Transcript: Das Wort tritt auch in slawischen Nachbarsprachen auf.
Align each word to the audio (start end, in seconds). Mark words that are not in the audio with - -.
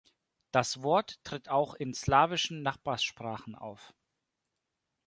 Das 0.51 0.81
Wort 0.81 1.23
tritt 1.23 1.49
auch 1.49 1.75
in 1.75 1.93
slawischen 1.93 2.63
Nachbarsprachen 2.63 3.53
auf. 3.53 3.93